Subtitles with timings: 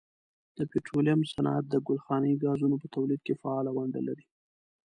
[0.57, 4.25] د پټرولیم صنعت د ګلخانهیي ګازونو په تولید کې فعاله ونډه لري.